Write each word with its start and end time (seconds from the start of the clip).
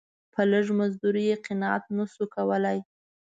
په 0.33 0.41
لږ 0.51 0.65
مزدوري 0.79 1.23
یې 1.29 1.37
قناعت 1.45 1.83
نه 1.97 2.05
سو 2.13 2.23
کولای. 2.35 2.79